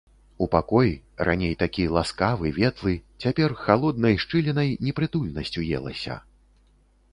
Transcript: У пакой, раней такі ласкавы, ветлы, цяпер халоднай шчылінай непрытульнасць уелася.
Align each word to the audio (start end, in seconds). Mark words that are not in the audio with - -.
У 0.43 0.45
пакой, 0.53 0.87
раней 1.27 1.53
такі 1.63 1.85
ласкавы, 1.97 2.53
ветлы, 2.57 2.95
цяпер 3.27 3.55
халоднай 3.63 4.19
шчылінай 4.25 4.75
непрытульнасць 4.89 5.57
уелася. 5.65 6.21